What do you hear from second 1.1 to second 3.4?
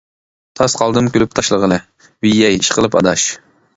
كۈلۈپ تاشلىغىلى. -ۋىيەي. ئىشقىلىپ ئاداش.